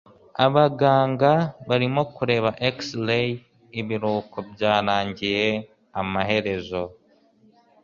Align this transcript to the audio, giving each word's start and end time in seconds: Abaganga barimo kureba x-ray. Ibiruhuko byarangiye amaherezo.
Abaganga 0.45 1.31
barimo 1.69 2.01
kureba 2.15 2.49
x-ray. 2.75 3.29
Ibiruhuko 3.79 4.37
byarangiye 4.53 5.45
amaherezo. 5.99 6.83